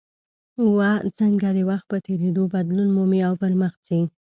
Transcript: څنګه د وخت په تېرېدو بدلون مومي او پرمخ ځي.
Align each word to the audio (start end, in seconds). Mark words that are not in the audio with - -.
څنګه 1.17 1.47
د 1.57 1.59
وخت 1.69 1.85
په 1.91 1.97
تېرېدو 2.05 2.43
بدلون 2.53 2.89
مومي 2.95 3.19
او 3.27 3.33
پرمخ 3.41 3.73
ځي. 3.87 4.01